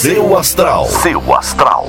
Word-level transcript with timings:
Seu 0.00 0.34
astral. 0.34 0.86
Seu 0.86 1.34
astral. 1.34 1.86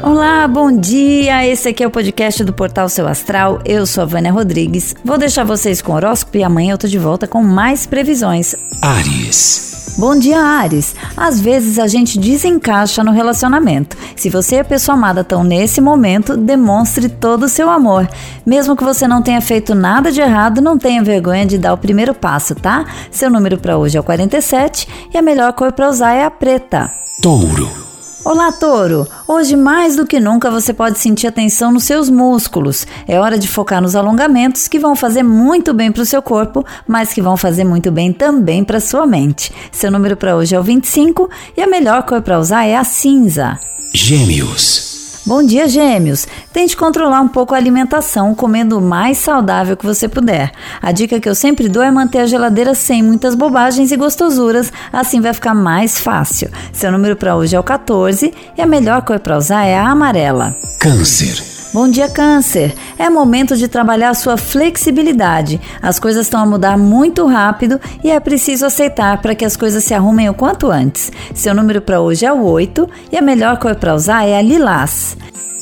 Olá, 0.00 0.46
bom 0.46 0.70
dia! 0.70 1.44
Esse 1.44 1.70
aqui 1.70 1.82
é 1.82 1.86
o 1.88 1.90
podcast 1.90 2.44
do 2.44 2.52
Portal 2.52 2.88
Seu 2.88 3.08
Astral. 3.08 3.60
Eu 3.64 3.84
sou 3.84 4.02
a 4.02 4.06
Vânia 4.06 4.30
Rodrigues. 4.30 4.94
Vou 5.04 5.18
deixar 5.18 5.42
vocês 5.42 5.82
com 5.82 5.90
o 5.90 5.96
horóscopo 5.96 6.36
e 6.36 6.44
amanhã 6.44 6.74
eu 6.74 6.78
tô 6.78 6.86
de 6.86 6.98
volta 7.00 7.26
com 7.26 7.42
mais 7.42 7.84
previsões. 7.84 8.54
Ares. 8.80 9.71
Bom 9.98 10.18
dia, 10.18 10.40
Ares. 10.40 10.94
Às 11.14 11.38
vezes 11.38 11.78
a 11.78 11.86
gente 11.86 12.18
desencaixa 12.18 13.04
no 13.04 13.12
relacionamento. 13.12 13.96
Se 14.16 14.30
você 14.30 14.56
e 14.56 14.60
a 14.60 14.64
pessoa 14.64 14.96
amada 14.96 15.20
estão 15.20 15.44
nesse 15.44 15.80
momento, 15.80 16.36
demonstre 16.36 17.10
todo 17.10 17.44
o 17.44 17.48
seu 17.48 17.68
amor. 17.68 18.08
Mesmo 18.44 18.74
que 18.74 18.84
você 18.84 19.06
não 19.06 19.22
tenha 19.22 19.40
feito 19.40 19.74
nada 19.74 20.10
de 20.10 20.20
errado, 20.20 20.62
não 20.62 20.78
tenha 20.78 21.02
vergonha 21.02 21.44
de 21.44 21.58
dar 21.58 21.74
o 21.74 21.78
primeiro 21.78 22.14
passo, 22.14 22.54
tá? 22.54 22.86
Seu 23.10 23.30
número 23.30 23.58
para 23.58 23.76
hoje 23.76 23.98
é 23.98 24.00
o 24.00 24.04
47 24.04 24.88
e 25.12 25.18
a 25.18 25.22
melhor 25.22 25.52
cor 25.52 25.72
para 25.72 25.90
usar 25.90 26.14
é 26.14 26.24
a 26.24 26.30
preta. 26.30 26.90
Touro. 27.20 27.91
Olá, 28.24 28.52
Touro! 28.52 29.08
Hoje, 29.26 29.56
mais 29.56 29.96
do 29.96 30.06
que 30.06 30.20
nunca, 30.20 30.48
você 30.48 30.72
pode 30.72 30.96
sentir 31.00 31.26
a 31.26 31.32
tensão 31.32 31.72
nos 31.72 31.82
seus 31.82 32.08
músculos. 32.08 32.86
É 33.08 33.18
hora 33.18 33.36
de 33.36 33.48
focar 33.48 33.82
nos 33.82 33.96
alongamentos 33.96 34.68
que 34.68 34.78
vão 34.78 34.94
fazer 34.94 35.24
muito 35.24 35.74
bem 35.74 35.90
para 35.90 36.02
o 36.02 36.06
seu 36.06 36.22
corpo, 36.22 36.64
mas 36.86 37.12
que 37.12 37.20
vão 37.20 37.36
fazer 37.36 37.64
muito 37.64 37.90
bem 37.90 38.12
também 38.12 38.62
para 38.62 38.78
sua 38.78 39.08
mente. 39.08 39.52
Seu 39.72 39.90
número 39.90 40.16
para 40.16 40.36
hoje 40.36 40.54
é 40.54 40.60
o 40.60 40.62
25 40.62 41.28
e 41.56 41.62
a 41.62 41.66
melhor 41.66 42.04
cor 42.04 42.22
para 42.22 42.38
usar 42.38 42.64
é 42.64 42.76
a 42.76 42.84
cinza. 42.84 43.58
Gêmeos. 43.92 44.91
Bom 45.24 45.44
dia, 45.44 45.68
gêmeos! 45.68 46.26
Tente 46.52 46.76
controlar 46.76 47.20
um 47.20 47.28
pouco 47.28 47.54
a 47.54 47.56
alimentação, 47.56 48.34
comendo 48.34 48.76
o 48.76 48.82
mais 48.82 49.18
saudável 49.18 49.76
que 49.76 49.86
você 49.86 50.08
puder. 50.08 50.50
A 50.82 50.90
dica 50.90 51.20
que 51.20 51.28
eu 51.28 51.34
sempre 51.34 51.68
dou 51.68 51.80
é 51.80 51.92
manter 51.92 52.18
a 52.18 52.26
geladeira 52.26 52.74
sem 52.74 53.04
muitas 53.04 53.36
bobagens 53.36 53.92
e 53.92 53.96
gostosuras, 53.96 54.72
assim 54.92 55.20
vai 55.20 55.32
ficar 55.32 55.54
mais 55.54 56.00
fácil. 56.00 56.50
Seu 56.72 56.90
número 56.90 57.14
para 57.14 57.36
hoje 57.36 57.54
é 57.54 57.60
o 57.60 57.62
14 57.62 58.34
e 58.58 58.60
a 58.60 58.66
melhor 58.66 59.02
cor 59.02 59.20
para 59.20 59.38
usar 59.38 59.64
é 59.64 59.76
a 59.76 59.88
amarela. 59.88 60.56
Câncer. 60.80 61.51
Bom 61.72 61.88
dia, 61.88 62.06
Câncer! 62.06 62.74
É 62.98 63.08
momento 63.08 63.56
de 63.56 63.66
trabalhar 63.66 64.12
sua 64.12 64.36
flexibilidade. 64.36 65.58
As 65.80 65.98
coisas 65.98 66.26
estão 66.26 66.42
a 66.42 66.44
mudar 66.44 66.76
muito 66.76 67.26
rápido 67.26 67.80
e 68.04 68.10
é 68.10 68.20
preciso 68.20 68.66
aceitar 68.66 69.22
para 69.22 69.34
que 69.34 69.42
as 69.42 69.56
coisas 69.56 69.82
se 69.82 69.94
arrumem 69.94 70.28
o 70.28 70.34
quanto 70.34 70.70
antes. 70.70 71.10
Seu 71.34 71.54
número 71.54 71.80
para 71.80 71.98
hoje 71.98 72.26
é 72.26 72.32
o 72.32 72.42
8 72.42 72.86
e 73.10 73.16
a 73.16 73.22
melhor 73.22 73.56
cor 73.56 73.74
para 73.74 73.94
usar 73.94 74.26
é 74.26 74.36
a 74.36 74.42
lilás. 74.42 75.16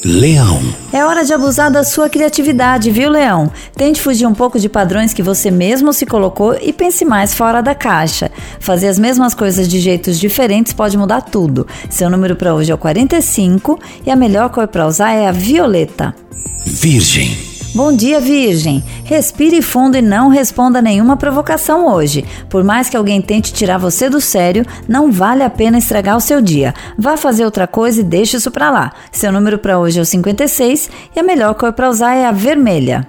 Leão. 0.05 0.61
É 0.93 1.05
hora 1.05 1.23
de 1.25 1.33
abusar 1.34 1.70
da 1.70 1.84
sua 1.84 2.09
criatividade, 2.09 2.91
viu, 2.91 3.11
Leão? 3.11 3.53
Tente 3.77 4.01
fugir 4.01 4.27
um 4.27 4.34
pouco 4.34 4.59
de 4.59 4.69
padrões 4.69 5.12
que 5.12 5.23
você 5.23 5.51
mesmo 5.51 5.93
se 5.93 6.06
colocou 6.06 6.56
e 6.61 6.73
pense 6.73 7.05
mais 7.05 7.34
fora 7.34 7.61
da 7.61 7.75
caixa. 7.75 8.31
Fazer 8.61 8.89
as 8.89 8.98
mesmas 8.98 9.34
coisas 9.34 9.69
de 9.69 9.78
jeitos 9.78 10.19
diferentes 10.19 10.73
pode 10.73 10.97
mudar 10.97 11.21
tudo. 11.21 11.67
Seu 11.91 12.09
número 12.09 12.34
para 12.34 12.55
hoje 12.55 12.73
é 12.73 12.75
o 12.75 12.78
45 12.78 13.78
e 14.06 14.11
a 14.11 14.17
melhor 14.17 14.48
cor 14.48 14.67
para 14.69 14.87
usar 14.87 15.12
é 15.12 15.28
a 15.28 15.33
violeta. 15.33 16.15
Virgem. 16.67 17.50
Bom 17.73 17.95
dia, 17.95 18.21
Virgem. 18.21 18.83
Respire 19.05 19.63
fundo 19.63 19.97
e 19.97 20.03
não 20.03 20.29
responda 20.29 20.83
nenhuma 20.83 21.17
provocação 21.17 21.87
hoje. 21.87 22.25
Por 22.49 22.65
mais 22.65 22.89
que 22.89 22.97
alguém 22.97 23.23
tente 23.23 23.53
tirar 23.53 23.79
você 23.79 24.11
do 24.11 24.21
sério, 24.21 24.67
não 24.89 25.12
vale 25.12 25.45
a 25.45 25.51
pena 25.51 25.79
estragar 25.79 26.17
o 26.17 26.21
seu 26.21 26.41
dia. 26.41 26.75
Vá 26.99 27.17
fazer 27.17 27.45
outra 27.45 27.69
coisa 27.69 28.01
e 28.01 28.05
deixe 28.05 28.37
isso 28.37 28.51
para 28.51 28.71
lá. 28.71 28.93
Seu 29.12 29.31
número 29.31 29.59
para 29.59 29.79
hoje 29.79 30.01
é 30.01 30.03
o 30.03 30.07
56 30.07 30.91
e 31.15 31.21
a 31.21 31.23
melhor 31.23 31.55
cor 31.55 31.73
para 31.73 31.89
usar 31.89 32.17
é 32.17 32.27
a 32.27 32.33
vermelha. 32.33 33.07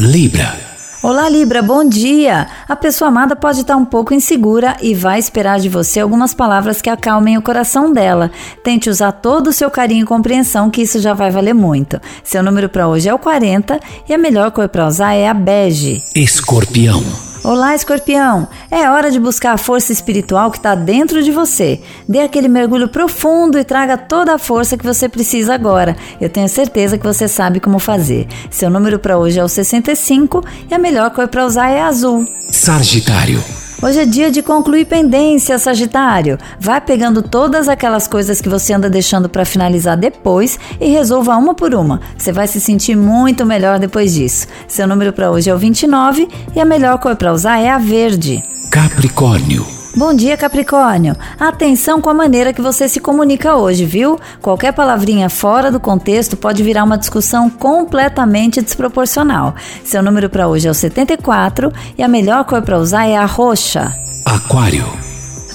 Libra. 0.00 0.67
Olá, 1.00 1.28
Libra, 1.28 1.62
bom 1.62 1.88
dia! 1.88 2.48
A 2.68 2.74
pessoa 2.74 3.06
amada 3.06 3.36
pode 3.36 3.60
estar 3.60 3.76
um 3.76 3.84
pouco 3.84 4.12
insegura 4.12 4.76
e 4.82 4.96
vai 4.96 5.20
esperar 5.20 5.60
de 5.60 5.68
você 5.68 6.00
algumas 6.00 6.34
palavras 6.34 6.82
que 6.82 6.90
acalmem 6.90 7.38
o 7.38 7.42
coração 7.42 7.92
dela. 7.92 8.32
Tente 8.64 8.90
usar 8.90 9.12
todo 9.12 9.46
o 9.46 9.52
seu 9.52 9.70
carinho 9.70 10.02
e 10.02 10.06
compreensão, 10.06 10.68
que 10.68 10.82
isso 10.82 10.98
já 10.98 11.14
vai 11.14 11.30
valer 11.30 11.54
muito. 11.54 12.00
Seu 12.24 12.42
número 12.42 12.68
para 12.68 12.88
hoje 12.88 13.08
é 13.08 13.14
o 13.14 13.18
40 13.18 13.78
e 14.08 14.12
a 14.12 14.18
melhor 14.18 14.50
cor 14.50 14.68
para 14.68 14.88
usar 14.88 15.14
é 15.14 15.28
a 15.28 15.34
bege. 15.34 16.02
Escorpião. 16.16 17.27
Olá, 17.48 17.74
escorpião! 17.74 18.46
É 18.70 18.90
hora 18.90 19.10
de 19.10 19.18
buscar 19.18 19.54
a 19.54 19.56
força 19.56 19.90
espiritual 19.90 20.50
que 20.50 20.58
está 20.58 20.74
dentro 20.74 21.22
de 21.22 21.32
você. 21.32 21.80
Dê 22.06 22.20
aquele 22.20 22.46
mergulho 22.46 22.88
profundo 22.88 23.58
e 23.58 23.64
traga 23.64 23.96
toda 23.96 24.34
a 24.34 24.38
força 24.38 24.76
que 24.76 24.84
você 24.84 25.08
precisa 25.08 25.54
agora. 25.54 25.96
Eu 26.20 26.28
tenho 26.28 26.46
certeza 26.46 26.98
que 26.98 27.06
você 27.06 27.26
sabe 27.26 27.58
como 27.58 27.78
fazer. 27.78 28.28
Seu 28.50 28.68
número 28.68 28.98
para 28.98 29.16
hoje 29.16 29.40
é 29.40 29.42
o 29.42 29.48
65 29.48 30.44
e 30.70 30.74
a 30.74 30.78
melhor 30.78 31.08
cor 31.08 31.26
para 31.26 31.46
usar 31.46 31.70
é 31.70 31.80
azul. 31.80 32.26
Sagitário. 32.50 33.42
Hoje 33.80 34.00
é 34.00 34.04
dia 34.04 34.28
de 34.28 34.42
concluir 34.42 34.86
pendência, 34.86 35.56
Sagitário. 35.56 36.36
Vai 36.58 36.80
pegando 36.80 37.22
todas 37.22 37.68
aquelas 37.68 38.08
coisas 38.08 38.40
que 38.40 38.48
você 38.48 38.72
anda 38.72 38.90
deixando 38.90 39.28
para 39.28 39.44
finalizar 39.44 39.96
depois 39.96 40.58
e 40.80 40.88
resolva 40.88 41.36
uma 41.36 41.54
por 41.54 41.72
uma. 41.72 42.00
Você 42.16 42.32
vai 42.32 42.48
se 42.48 42.60
sentir 42.60 42.96
muito 42.96 43.46
melhor 43.46 43.78
depois 43.78 44.14
disso. 44.14 44.48
Seu 44.66 44.88
número 44.88 45.12
para 45.12 45.30
hoje 45.30 45.48
é 45.48 45.54
o 45.54 45.58
29 45.58 46.28
e 46.56 46.60
a 46.60 46.64
melhor 46.64 46.98
cor 46.98 47.14
para 47.14 47.32
usar 47.32 47.60
é 47.60 47.70
a 47.70 47.78
verde. 47.78 48.42
Capricórnio. 48.68 49.77
Bom 49.98 50.14
dia, 50.14 50.36
Capricórnio. 50.36 51.16
Atenção 51.40 52.00
com 52.00 52.08
a 52.08 52.14
maneira 52.14 52.52
que 52.52 52.62
você 52.62 52.88
se 52.88 53.00
comunica 53.00 53.56
hoje, 53.56 53.84
viu? 53.84 54.16
Qualquer 54.40 54.72
palavrinha 54.72 55.28
fora 55.28 55.72
do 55.72 55.80
contexto 55.80 56.36
pode 56.36 56.62
virar 56.62 56.84
uma 56.84 56.96
discussão 56.96 57.50
completamente 57.50 58.62
desproporcional. 58.62 59.56
Seu 59.82 60.00
número 60.00 60.30
para 60.30 60.46
hoje 60.46 60.68
é 60.68 60.70
o 60.70 60.74
74 60.74 61.72
e 61.98 62.02
a 62.04 62.06
melhor 62.06 62.44
cor 62.44 62.62
para 62.62 62.78
usar 62.78 63.06
é 63.06 63.16
a 63.16 63.26
roxa. 63.26 63.92
Aquário. 64.24 65.07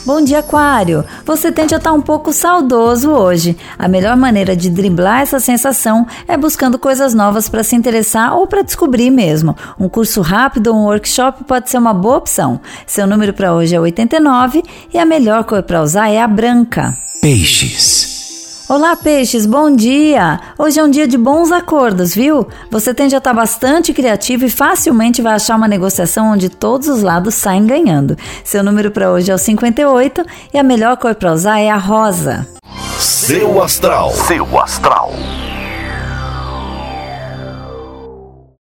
Bom 0.06 0.22
dia, 0.22 0.40
Aquário! 0.40 1.06
Você 1.26 1.50
tende 1.50 1.74
a 1.74 1.78
estar 1.78 1.94
um 1.94 2.02
pouco 2.02 2.34
saudoso 2.34 3.10
hoje. 3.10 3.58
A 3.80 3.88
melhor 3.88 4.18
maneira 4.18 4.54
de 4.54 4.70
driblar 4.70 5.22
essa 5.22 5.40
sensação 5.40 6.06
é 6.28 6.36
buscando 6.36 6.78
coisas 6.78 7.14
novas 7.14 7.48
para 7.48 7.64
se 7.64 7.74
interessar 7.74 8.36
ou 8.36 8.46
para 8.46 8.64
descobrir 8.64 9.10
mesmo. 9.10 9.56
Um 9.80 9.88
curso 9.88 10.20
rápido 10.20 10.68
ou 10.68 10.76
um 10.76 10.86
workshop 10.86 11.46
pode 11.46 11.70
ser 11.70 11.78
uma 11.78 11.94
boa 11.94 12.18
opção. 12.18 12.60
Seu 12.86 13.08
número 13.08 13.34
para 13.34 13.54
hoje 13.54 13.76
é 13.76 13.80
89 13.80 14.62
e 14.94 15.00
a 15.00 15.06
melhor 15.06 15.46
cor 15.46 15.64
para 15.64 15.82
usar 15.82 16.10
é 16.10 16.22
a 16.22 16.28
branca. 16.28 16.98
Peixes. 17.22 18.13
Olá, 18.76 18.96
peixes, 18.96 19.46
bom 19.46 19.70
dia! 19.70 20.40
Hoje 20.58 20.80
é 20.80 20.84
um 20.84 20.90
dia 20.90 21.08
de 21.08 21.16
bons 21.16 21.52
acordos, 21.52 22.16
viu? 22.16 22.48
Você 22.72 22.92
tende 22.92 23.14
a 23.14 23.20
estar 23.20 23.32
bastante 23.32 23.94
criativo 23.94 24.46
e 24.46 24.50
facilmente 24.50 25.22
vai 25.22 25.36
achar 25.36 25.58
uma 25.58 25.68
negociação 25.68 26.32
onde 26.32 26.50
todos 26.50 26.88
os 26.88 27.04
lados 27.04 27.36
saem 27.36 27.68
ganhando. 27.68 28.18
Seu 28.44 28.64
número 28.64 28.90
para 28.90 29.12
hoje 29.12 29.30
é 29.30 29.36
o 29.36 29.38
58 29.38 30.26
e 30.52 30.58
a 30.58 30.64
melhor 30.64 30.98
cor 30.98 31.14
para 31.14 31.34
usar 31.34 31.60
é 31.60 31.70
a 31.70 31.78
rosa. 31.78 32.48
Seu 32.98 33.62
astral. 33.62 34.10
Seu 34.10 34.60
astral. 34.60 35.14